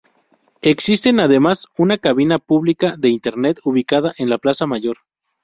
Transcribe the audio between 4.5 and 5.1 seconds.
mayor.